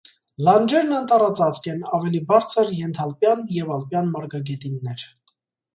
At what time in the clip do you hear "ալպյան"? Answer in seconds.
3.79-4.13